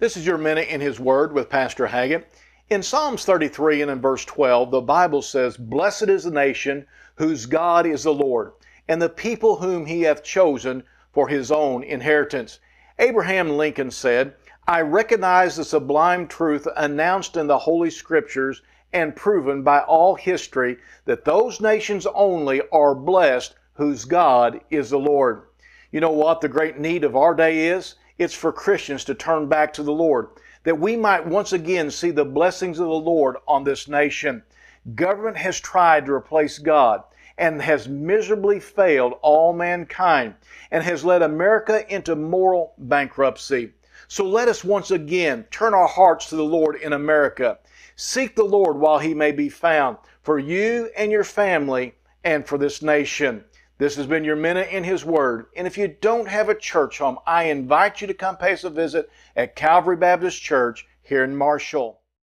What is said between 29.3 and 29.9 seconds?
back to